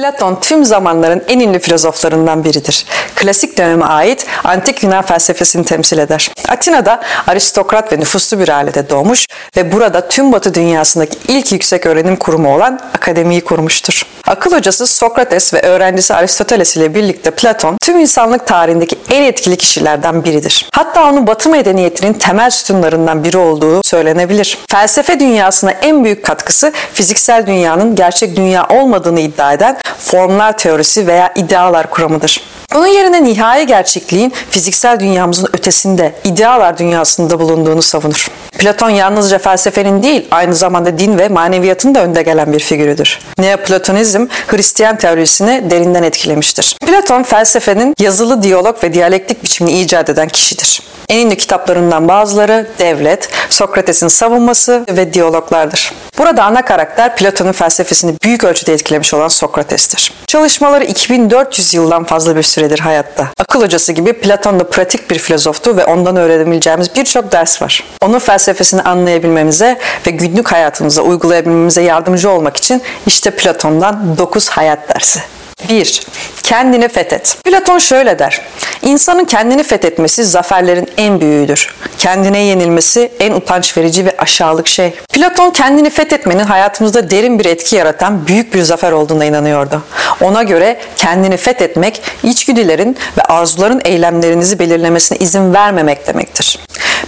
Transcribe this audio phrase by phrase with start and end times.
[0.00, 2.86] Platon tüm zamanların en ünlü filozoflarından biridir.
[3.16, 6.30] Klasik döneme ait antik Yunan felsefesini temsil eder.
[6.48, 9.26] Atina'da aristokrat ve nüfuslu bir ailede doğmuş
[9.56, 14.02] ve burada tüm batı dünyasındaki ilk yüksek öğrenim kurumu olan akademiyi kurmuştur.
[14.26, 20.24] Akıl hocası Sokrates ve öğrencisi Aristoteles ile birlikte Platon tüm insanlık tarihindeki en etkili kişilerden
[20.24, 20.68] biridir.
[20.72, 24.58] Hatta onun batı medeniyetinin temel sütunlarından biri olduğu söylenebilir.
[24.70, 31.32] Felsefe dünyasına en büyük katkısı fiziksel dünyanın gerçek dünya olmadığını iddia eden formlar teorisi veya
[31.34, 32.40] idealar kuramıdır.
[32.74, 38.30] Bunun yerine nihai gerçekliğin fiziksel dünyamızın ötesinde, idealar dünyasında bulunduğunu savunur.
[38.58, 43.18] Platon yalnızca felsefenin değil, aynı zamanda din ve maneviyatın da önde gelen bir figürüdür.
[43.38, 46.76] Neoplatonizm, Hristiyan teorisini derinden etkilemiştir.
[46.86, 50.82] Platon, felsefenin yazılı diyalog ve diyalektik biçimini icat eden kişidir.
[51.08, 55.92] En ünlü kitaplarından bazıları Devlet, Sokrates'in savunması ve diyaloglardır.
[56.18, 60.12] Burada ana karakter Platon'un felsefesini büyük ölçüde etkilemiş olan Sokrates'tir.
[60.26, 63.28] Çalışmaları 2400 yıldan fazla bir süredir hayatta.
[63.38, 67.84] Akıl hocası gibi Platon da pratik bir filozoftu ve ondan öğrenebileceğimiz birçok ders var.
[68.02, 75.20] Onun felsefesini anlayabilmemize ve günlük hayatımıza uygulayabilmemize yardımcı olmak için işte Platon'dan 9 hayat dersi.
[75.68, 76.02] 1.
[76.42, 77.36] Kendini fethet.
[77.44, 78.40] Platon şöyle der.
[78.82, 81.74] İnsanın kendini fethetmesi zaferlerin en büyüğüdür.
[81.98, 84.94] Kendine yenilmesi en utanç verici ve aşağılık şey.
[85.12, 89.82] Platon kendini fethetmenin hayatımızda derin bir etki yaratan büyük bir zafer olduğuna inanıyordu.
[90.20, 96.58] Ona göre kendini fethetmek içgüdülerin ve arzuların eylemlerinizi belirlemesine izin vermemek demektir.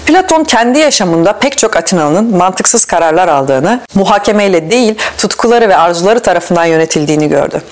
[0.07, 6.65] Platon kendi yaşamında pek çok Atinalı'nın mantıksız kararlar aldığını, muhakemeyle değil tutkuları ve arzuları tarafından
[6.65, 7.63] yönetildiğini gördü.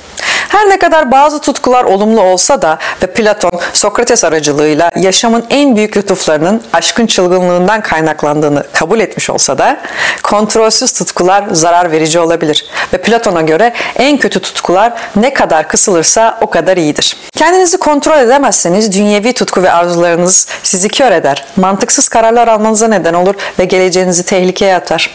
[0.49, 5.97] Her ne kadar bazı tutkular olumlu olsa da ve Platon Sokrates aracılığıyla yaşamın en büyük
[5.97, 9.81] lütuflarının aşkın çılgınlığından kaynaklandığını kabul etmiş olsa da
[10.23, 16.51] kontrolsüz tutkular zarar verici olabilir ve Platon'a göre en kötü tutkular ne kadar kısılırsa o
[16.51, 17.17] kadar iyidir.
[17.37, 23.35] Kendinizi kontrol edemezseniz dünyevi tutku ve arzularınız sizi kör eder, mantıksız kararlar almanıza neden olur
[23.59, 25.11] ve geleceğinizi tehlikeye atar.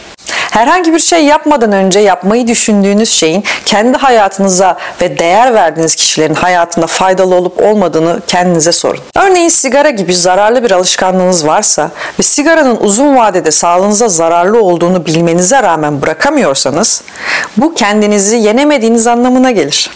[0.56, 6.88] Herhangi bir şey yapmadan önce yapmayı düşündüğünüz şeyin kendi hayatınıza ve değer verdiğiniz kişilerin hayatında
[6.88, 9.00] faydalı olup olmadığını kendinize sorun.
[9.16, 15.64] Örneğin sigara gibi zararlı bir alışkanlığınız varsa ve sigaranın uzun vadede sağlığınıza zararlı olduğunu bilmenize
[15.64, 17.04] rağmen bırakamıyorsanız
[17.58, 19.90] bu kendinizi yenemediğiniz anlamına gelir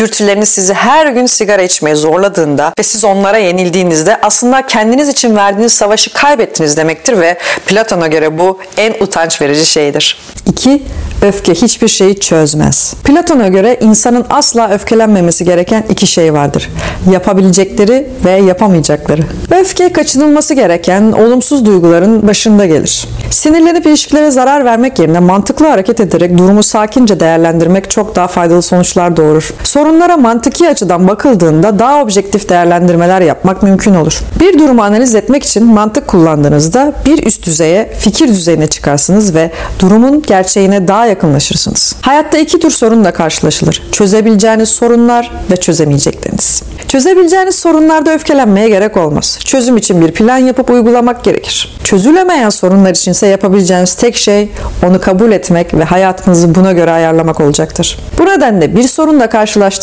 [0.00, 5.72] dürtüleriniz sizi her gün sigara içmeye zorladığında ve siz onlara yenildiğinizde aslında kendiniz için verdiğiniz
[5.72, 10.16] savaşı kaybettiniz demektir ve Platon'a göre bu en utanç verici şeydir.
[10.46, 10.82] 2.
[11.22, 12.94] Öfke hiçbir şeyi çözmez.
[13.04, 16.70] Platon'a göre insanın asla öfkelenmemesi gereken iki şey vardır.
[17.12, 19.22] Yapabilecekleri ve yapamayacakları.
[19.50, 23.08] Öfke kaçınılması gereken olumsuz duyguların başında gelir.
[23.30, 29.16] Sinirlenip ilişkilere zarar vermek yerine mantıklı hareket ederek durumu sakince değerlendirmek çok daha faydalı sonuçlar
[29.16, 29.54] doğurur.
[29.90, 34.20] Sorunlara mantıki açıdan bakıldığında daha objektif değerlendirmeler yapmak mümkün olur.
[34.40, 40.22] Bir durumu analiz etmek için mantık kullandığınızda bir üst düzeye, fikir düzeyine çıkarsınız ve durumun
[40.22, 41.94] gerçeğine daha yakınlaşırsınız.
[42.02, 43.82] Hayatta iki tür sorunla karşılaşılır.
[43.92, 46.62] Çözebileceğiniz sorunlar ve çözemeyecekleriniz.
[46.88, 49.38] Çözebileceğiniz sorunlarda öfkelenmeye gerek olmaz.
[49.44, 51.78] Çözüm için bir plan yapıp uygulamak gerekir.
[51.84, 54.50] Çözülemeyen sorunlar içinse yapabileceğiniz tek şey
[54.86, 57.98] onu kabul etmek ve hayatınızı buna göre ayarlamak olacaktır.
[58.18, 59.79] Bu nedenle bir sorunla karşılaştığınızda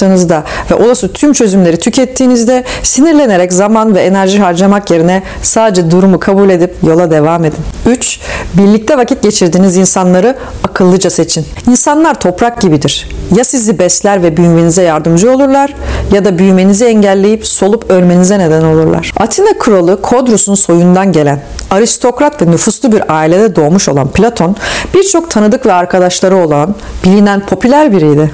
[0.71, 6.75] ve olası tüm çözümleri tükettiğinizde sinirlenerek zaman ve enerji harcamak yerine sadece durumu kabul edip
[6.83, 7.59] yola devam edin.
[7.85, 8.19] 3.
[8.53, 11.45] Birlikte vakit geçirdiğiniz insanları akıllıca seçin.
[11.69, 13.09] İnsanlar toprak gibidir.
[13.35, 15.75] Ya sizi besler ve büyümenize yardımcı olurlar
[16.11, 19.11] ya da büyümenizi engelleyip solup ölmenize neden olurlar.
[19.17, 21.41] Atina kralı Kodrus'un soyundan gelen
[21.71, 24.55] aristokrat ve nüfuslu bir ailede doğmuş olan Platon
[24.93, 28.31] birçok tanıdık ve arkadaşları olan bilinen popüler biriydi.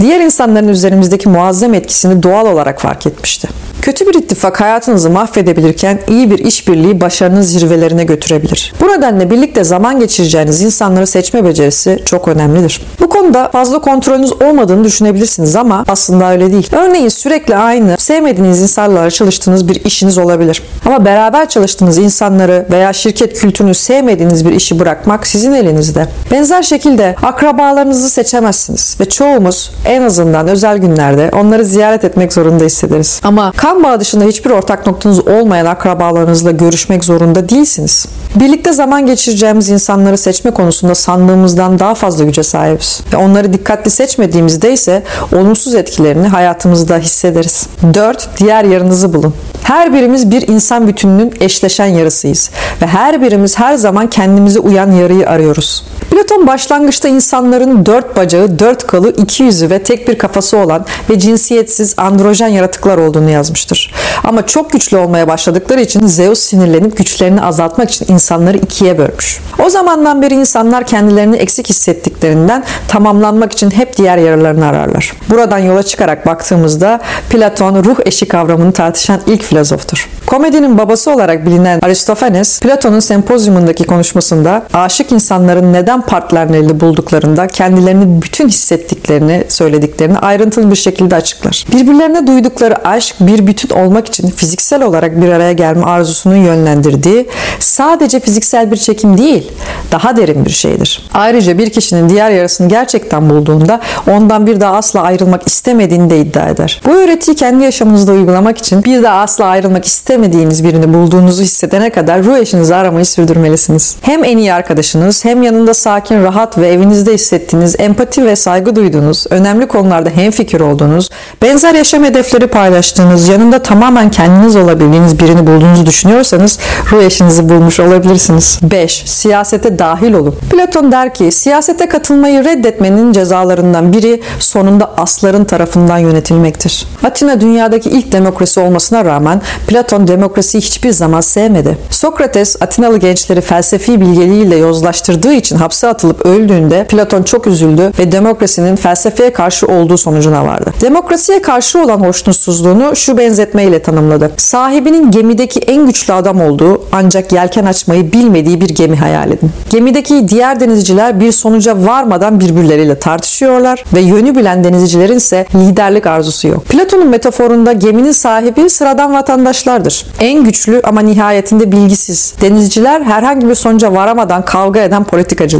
[0.00, 3.48] Diğer insanların üzerimizdeki muazzam etkisini doğal olarak fark etmişti.
[3.86, 8.72] Kötü bir ittifak hayatınızı mahvedebilirken iyi bir işbirliği başarınız zirvelerine götürebilir.
[8.80, 12.82] Bu nedenle birlikte zaman geçireceğiniz insanları seçme becerisi çok önemlidir.
[13.00, 16.68] Bu konuda fazla kontrolünüz olmadığını düşünebilirsiniz ama aslında öyle değil.
[16.72, 20.62] Örneğin sürekli aynı, sevmediğiniz insanlarla çalıştığınız bir işiniz olabilir.
[20.86, 26.08] Ama beraber çalıştığınız insanları veya şirket kültürünü sevmediğiniz bir işi bırakmak sizin elinizde.
[26.30, 33.20] Benzer şekilde akrabalarınızı seçemezsiniz ve çoğumuz en azından özel günlerde onları ziyaret etmek zorunda hissederiz.
[33.24, 38.06] Ama kan bağı dışında hiçbir ortak noktanız olmayan akrabalarınızla görüşmek zorunda değilsiniz.
[38.34, 43.00] Birlikte zaman geçireceğimiz insanları seçme konusunda sandığımızdan daha fazla güce sahibiz.
[43.12, 45.02] Ve onları dikkatli seçmediğimizde ise
[45.32, 47.66] olumsuz etkilerini hayatımızda hissederiz.
[47.94, 48.28] 4.
[48.38, 49.34] Diğer yarınızı bulun.
[49.62, 52.50] Her birimiz bir insan bütününün eşleşen yarısıyız
[52.82, 55.84] ve her birimiz her zaman kendimize uyan yarıyı arıyoruz.
[56.16, 61.18] Platon başlangıçta insanların dört bacağı, dört kolu, iki yüzü ve tek bir kafası olan ve
[61.18, 63.94] cinsiyetsiz androjen yaratıklar olduğunu yazmıştır.
[64.24, 69.40] Ama çok güçlü olmaya başladıkları için Zeus sinirlenip güçlerini azaltmak için insanları ikiye bölmüş.
[69.66, 75.12] O zamandan beri insanlar kendilerini eksik hissettiklerinden tamamlanmak için hep diğer yararlarını ararlar.
[75.30, 80.08] Buradan yola çıkarak baktığımızda Platon ruh eşi kavramını tartışan ilk filozoftur.
[80.26, 88.48] Komedinin babası olarak bilinen Aristofanes, Platon'un sempozyumundaki konuşmasında aşık insanların neden partnerlerini bulduklarında kendilerini bütün
[88.48, 91.66] hissettiklerini, söylediklerini ayrıntılı bir şekilde açıklar.
[91.72, 97.26] Birbirlerine duydukları aşk bir bütün olmak için fiziksel olarak bir araya gelme arzusunun yönlendirdiği
[97.58, 99.52] sadece fiziksel bir çekim değil,
[99.92, 101.08] daha derin bir şeydir.
[101.14, 103.80] Ayrıca bir kişinin diğer yarısını gerçekten bulduğunda
[104.10, 106.80] ondan bir daha asla ayrılmak istemediğini de iddia eder.
[106.86, 112.22] Bu öğretiyi kendi yaşamınızda uygulamak için bir daha asla ayrılmak istemediğiniz birini bulduğunuzu hissedene kadar
[112.22, 113.96] ruh eşinizi aramayı sürdürmelisiniz.
[114.00, 119.26] Hem en iyi arkadaşınız hem yanında sakin, rahat ve evinizde hissettiğiniz, empati ve saygı duyduğunuz,
[119.30, 121.10] önemli konularda hemfikir olduğunuz,
[121.42, 126.58] benzer yaşam hedefleri paylaştığınız, yanında tamamen kendiniz olabildiğiniz birini bulduğunuzu düşünüyorsanız
[126.92, 128.58] ruh eşinizi bulmuş olabilirsiniz.
[128.62, 129.02] 5.
[129.06, 130.34] Siyasete dahil olun.
[130.50, 136.86] Platon der ki siyasete katılmayı reddetmenin cezalarından biri sonunda asların tarafından yönetilmektir.
[137.04, 141.78] Atina dünyadaki ilk demokrasi olmasına rağmen Platon demokrasiyi hiçbir zaman sevmedi.
[141.90, 148.76] Sokrates Atinalı gençleri felsefi bilgeliğiyle yozlaştırdığı için hapse atılıp öldüğünde Platon çok üzüldü ve demokrasinin
[148.76, 150.72] felsefeye karşı olduğu sonucuna vardı.
[150.80, 154.30] Demokrasiye karşı olan hoşnutsuzluğunu şu benzetmeyle tanımladı.
[154.36, 159.50] Sahibinin gemideki en güçlü adam olduğu ancak yelken açmayı bilmediği bir gemi hayal edin.
[159.70, 166.48] Gemideki diğer denizciler bir sonuca varmadan birbirleriyle tartışıyorlar ve yönü bilen denizcilerin ise liderlik arzusu
[166.48, 166.64] yok.
[166.64, 170.06] Platon'un metaforunda geminin sahibi sıradan vatandaşlardır.
[170.20, 172.34] En güçlü ama nihayetinde bilgisiz.
[172.40, 175.04] Denizciler herhangi bir sonuca varamadan kavga eden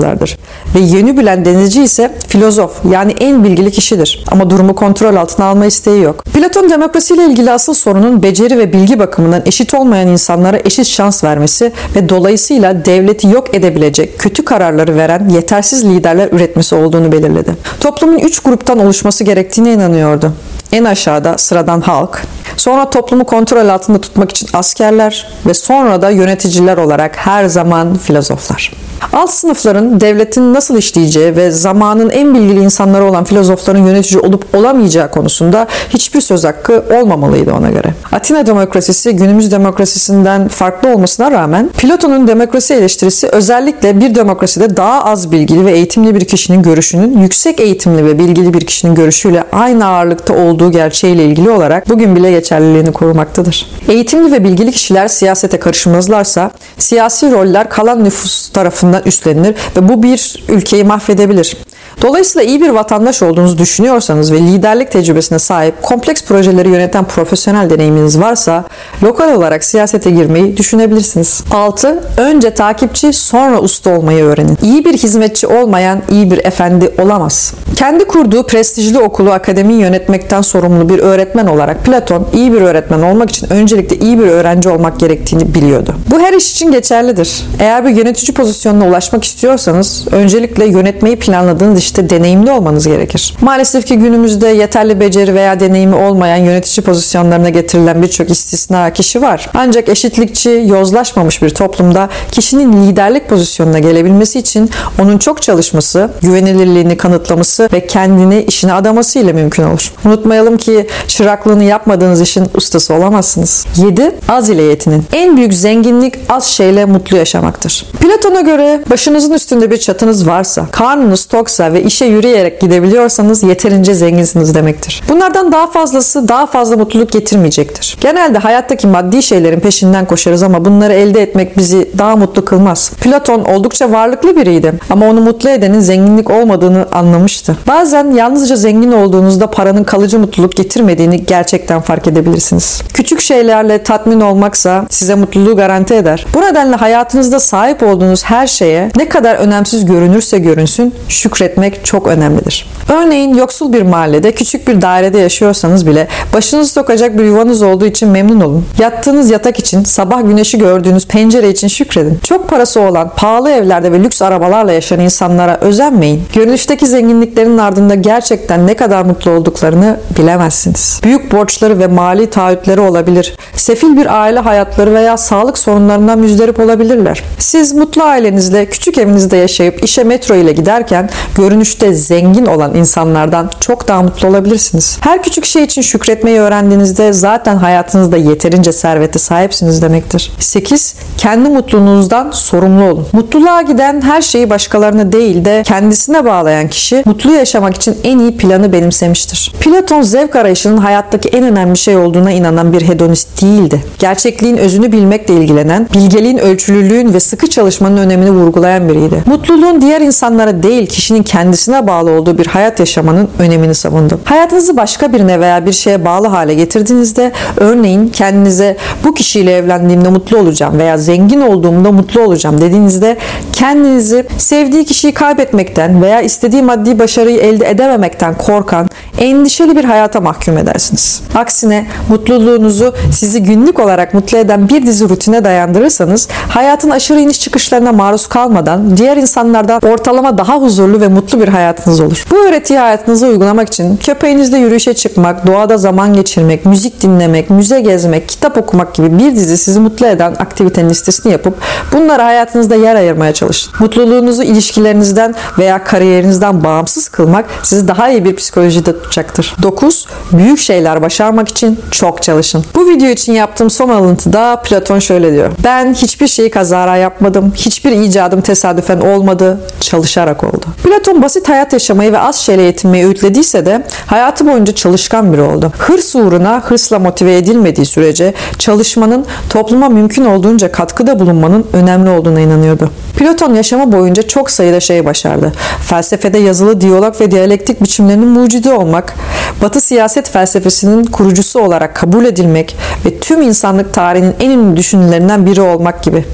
[0.07, 0.39] politikacılardır.
[0.75, 4.25] Ve yönü bilen denizci ise filozof yani en bilgili kişidir.
[4.29, 6.25] Ama durumu kontrol altına alma isteği yok.
[6.25, 11.73] Platon demokrasiyle ilgili asıl sorunun beceri ve bilgi bakımından eşit olmayan insanlara eşit şans vermesi
[11.97, 17.57] ve dolayısıyla devleti yok edebilecek kötü kararları veren yetersiz liderler üretmesi olduğunu belirledi.
[17.81, 20.33] Toplumun üç gruptan oluşması gerektiğine inanıyordu.
[20.73, 22.23] En aşağıda sıradan halk,
[22.57, 28.73] sonra toplumu kontrol altında tutmak için askerler ve sonra da yöneticiler olarak her zaman filozoflar.
[29.13, 35.11] Alt sınıfların devletin nasıl işleyeceği ve zamanın en bilgili insanları olan filozofların yönetici olup olamayacağı
[35.11, 37.95] konusunda hiçbir söz hakkı olmamalıydı ona göre.
[38.13, 45.33] Atina demokrasisi günümüz demokrasisinden farklı olmasına rağmen Platon'un demokrasi eleştirisi özellikle bir demokraside daha az
[45.33, 50.35] bilgili ve eğitimli bir kişinin görüşünün yüksek eğitimli ve bilgili bir kişinin görüşüyle aynı ağırlıkta
[50.35, 53.67] olduğu gerçeğiyle ilgili olarak bugün bile geçerliliğini korumaktadır.
[53.89, 60.45] Eğitimli ve bilgili kişiler siyasete karışmazlarsa siyasi roller kalan nüfus tarafından üstlenir ve bu bir
[60.49, 61.57] ülkeyi mahvedebilir.
[62.03, 68.21] Dolayısıyla iyi bir vatandaş olduğunuzu düşünüyorsanız ve liderlik tecrübesine sahip kompleks projeleri yöneten profesyonel deneyiminiz
[68.21, 68.65] varsa
[69.03, 71.45] lokal olarak siyasete girmeyi düşünebilirsiniz.
[71.51, 72.03] 6.
[72.17, 74.59] Önce takipçi sonra usta olmayı öğrenin.
[74.63, 77.55] İyi bir hizmetçi olmayan iyi bir efendi olamaz.
[77.77, 83.31] Kendi kurduğu prestijli okulu akademiyi yönetmekten sorumlu bir öğretmen olarak Platon iyi bir öğretmen olmak
[83.31, 85.95] için öncelikle iyi bir öğrenci olmak gerektiğini biliyordu.
[86.11, 87.43] Bu her iş için geçerlidir.
[87.61, 93.35] Eğer bir yönetici pozisyonuna ulaşmak istiyorsanız öncelikle yönetmeyi planladığınız işte deneyimli olmanız gerekir.
[93.41, 99.51] Maalesef ki günümüzde yeterli beceri veya deneyimi olmayan yönetici pozisyonlarına getirilen birçok istisna kişi var.
[99.55, 107.69] Ancak eşitlikçi, yozlaşmamış bir toplumda kişinin liderlik pozisyonuna gelebilmesi için onun çok çalışması, güvenilirliğini kanıtlaması
[107.73, 109.93] ve kendini işine adaması ile mümkün olur.
[110.05, 113.67] Unutmayalım ki çıraklığını yapmadığınız işin ustası olamazsınız.
[113.77, 114.15] 7.
[114.29, 115.05] Az ile yetinin.
[115.13, 117.87] En büyük zenginlik az şeyle mutlu yaşamaktır.
[118.01, 124.55] Platon'a göre başınızın üstünde bir çatınız varsa, karnınız toksa ve işe yürüyerek gidebiliyorsanız yeterince zenginsiniz
[124.55, 125.03] demektir.
[125.09, 127.97] Bunlardan daha fazlası daha fazla mutluluk getirmeyecektir.
[128.01, 132.91] Genelde hayattaki maddi şeylerin peşinden koşarız ama bunları elde etmek bizi daha mutlu kılmaz.
[133.01, 137.57] Platon oldukça varlıklı biriydi ama onu mutlu edenin zenginlik olmadığını anlamıştı.
[137.69, 142.83] Bazen yalnızca zengin olduğunuzda paranın kalıcı mutluluk getirmediğini gerçekten fark edebilirsiniz.
[142.95, 146.27] Küçük şeylerle tatmin olmaksa size mutluluğu garanti eder.
[146.35, 152.67] Bu nedenle hayatınızda sahip olduğunuz her şeye ne kadar önemsiz görünürse görünsün şükretmek çok önemlidir.
[152.89, 158.09] Örneğin yoksul bir mahallede küçük bir dairede yaşıyorsanız bile başınızı sokacak bir yuvanız olduğu için
[158.09, 158.67] memnun olun.
[158.79, 162.19] Yattığınız yatak için, sabah güneşi gördüğünüz pencere için şükredin.
[162.23, 166.23] Çok parası olan, pahalı evlerde ve lüks arabalarla yaşayan insanlara özenmeyin.
[166.35, 171.01] Görünüşteki zenginliklerin ardında gerçekten ne kadar mutlu olduklarını bilemezsiniz.
[171.05, 173.35] Büyük borçları ve mali mali taahhütleri olabilir.
[173.55, 177.23] Sefil bir aile hayatları veya sağlık sorunlarından müzdarip olabilirler.
[177.39, 183.89] Siz mutlu ailenizle küçük evinizde yaşayıp işe metro ile giderken görünüşte zengin olan insanlardan çok
[183.89, 184.99] daha mutlu olabilirsiniz.
[185.01, 190.33] Her küçük şey için şükretmeyi öğrendiğinizde zaten hayatınızda yeterince servete sahipsiniz demektir.
[190.39, 190.95] 8.
[191.19, 193.07] Kendi mutluluğunuzdan sorumlu olun.
[193.13, 198.37] Mutluluğa giden her şeyi başkalarına değil de kendisine bağlayan kişi mutlu yaşamak için en iyi
[198.37, 199.53] planı benimsemiştir.
[199.61, 203.83] Platon zevk arayışının hayattaki en önemli şey olduğuna inanan bir hedonist değildi.
[203.99, 209.23] Gerçekliğin özünü bilmekle ilgilenen, bilgeliğin ölçülülüğün ve sıkı çalışmanın önemini vurgulayan biriydi.
[209.27, 214.21] Mutluluğun diğer insanlara değil kişinin kendisine bağlı olduğu bir hayat yaşamanın önemini savundu.
[214.25, 220.39] Hayatınızı başka birine veya bir şeye bağlı hale getirdiğinizde örneğin kendinize bu kişiyle evlendiğimde mutlu
[220.39, 223.17] olacağım veya zengin olduğumda mutlu olacağım dediğinizde
[223.53, 228.89] kendinizi sevdiği kişiyi kaybetmekten veya istediği maddi başarıyı elde edememekten korkan,
[229.19, 231.23] endişeli bir hayata mahkum edersiniz.
[231.35, 231.76] Aksine
[232.09, 238.27] mutluluğunuzu sizi günlük olarak mutlu eden bir dizi rutine dayandırırsanız hayatın aşırı iniş çıkışlarına maruz
[238.27, 242.25] kalmadan diğer insanlardan ortalama daha huzurlu ve mutlu bir hayatınız olur.
[242.31, 248.29] Bu öğretiyi hayatınıza uygulamak için köpeğinizle yürüyüşe çıkmak, doğada zaman geçirmek, müzik dinlemek, müze gezmek,
[248.29, 251.55] kitap okumak gibi bir dizi sizi mutlu eden aktivitenin listesini yapıp
[251.93, 253.73] bunlara hayatınızda yer ayırmaya çalışın.
[253.81, 259.57] Mutluluğunuzu ilişkilerinizden veya kariyerinizden bağımsız kılmak sizi daha iyi bir psikolojide tutacaktır.
[259.63, 260.07] 9.
[260.33, 262.65] Büyük şeyler başarmak için çok çalışın.
[262.75, 265.51] Bu video için yaptığım son alıntıda Platon şöyle diyor.
[265.65, 267.53] Ben hiçbir şeyi kazara yapmadım.
[267.57, 269.61] Hiçbir icadım tesadüfen olmadı.
[269.81, 270.67] Çalışarak oldu.
[270.85, 275.73] Platon basit hayat yaşamayı ve az şeyle yetinmeyi öğütlediyse de hayatı boyunca çalışkan biri oldu.
[275.79, 282.91] Hırs uğruna hırsla motive edilmediği sürece çalışmanın topluma mümkün olduğunca katkıda bulunmanın önemli olduğuna inanıyordu.
[283.17, 285.53] Platon yaşamı boyunca çok sayıda şey başardı.
[285.81, 289.15] Felsefede yazılı diyalog ve diyalektik biçimlerinin mucidi olmak,
[289.63, 295.61] Batı siyaset felsefesinin kurucusu olarak kabul edilmek ve tüm insanlık tarihinin en ünlü düşünürlerinden biri
[295.61, 296.25] olmak gibi.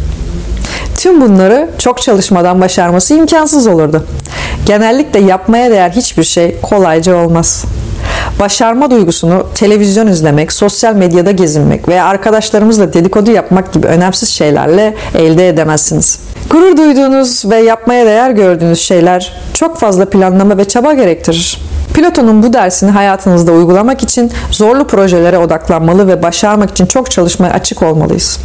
[0.98, 4.06] Tüm bunları çok çalışmadan başarması imkansız olurdu.
[4.66, 7.64] Genellikle yapmaya değer hiçbir şey kolayca olmaz.
[8.40, 15.48] Başarma duygusunu televizyon izlemek, sosyal medyada gezinmek veya arkadaşlarımızla dedikodu yapmak gibi önemsiz şeylerle elde
[15.48, 16.20] edemezsiniz.
[16.50, 21.58] Gurur duyduğunuz ve yapmaya değer gördüğünüz şeyler çok fazla planlama ve çaba gerektirir.
[21.94, 27.82] Platon'un bu dersini hayatınızda uygulamak için zorlu projelere odaklanmalı ve başarmak için çok çalışmaya açık
[27.82, 28.38] olmalıyız.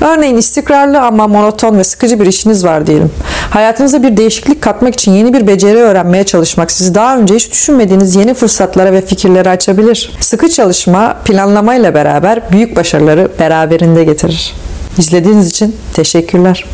[0.00, 3.10] Örneğin istikrarlı ama monoton ve sıkıcı bir işiniz var diyelim.
[3.50, 8.16] Hayatınıza bir değişiklik katmak için yeni bir beceri öğrenmeye çalışmak sizi daha önce hiç düşünmediğiniz
[8.16, 10.12] yeni fırsatlara ve fikirlere açabilir.
[10.20, 14.54] Sıkı çalışma planlamayla beraber büyük başarıları beraberinde getirir.
[14.98, 16.64] İzlediğiniz için teşekkürler.